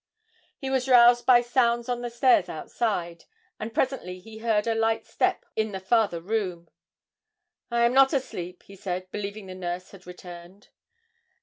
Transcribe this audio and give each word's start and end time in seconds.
He 0.57 0.71
was 0.71 0.89
roused 0.89 1.27
by 1.27 1.41
sounds 1.41 1.87
on 1.87 2.01
the 2.01 2.09
stairs 2.09 2.49
outside, 2.49 3.25
and 3.59 3.71
presently 3.71 4.19
he 4.19 4.39
heard 4.39 4.65
a 4.65 4.73
light 4.73 5.05
step 5.05 5.45
in 5.55 5.73
the 5.73 5.79
farther 5.79 6.19
room. 6.21 6.71
'I 7.69 7.85
am 7.85 7.93
not 7.93 8.11
asleep,' 8.11 8.63
he 8.63 8.75
said, 8.75 9.11
believing 9.11 9.45
the 9.45 9.53
nurse 9.53 9.91
had 9.91 10.07
returned. 10.07 10.69